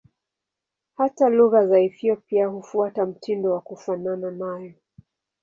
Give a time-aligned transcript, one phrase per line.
[0.97, 4.73] Hata lugha za Ethiopia hufuata mtindo wa kufanana nayo.